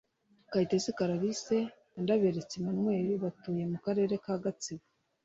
[0.51, 1.57] Kayitesi Clarisse
[1.93, 4.85] na Ndaberetse Emannuel batuye mu Karere ka Gatsibo